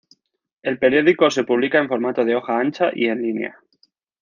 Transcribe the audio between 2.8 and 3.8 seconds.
y en línea.